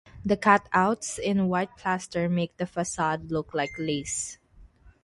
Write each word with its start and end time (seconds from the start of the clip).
The 0.25 0.35
cutouts 0.35 1.19
in 1.19 1.47
white 1.47 1.77
plaster 1.77 2.27
make 2.27 2.57
the 2.57 2.65
facade 2.65 3.29
look 3.29 3.53
like 3.53 3.69
lace. 3.77 4.39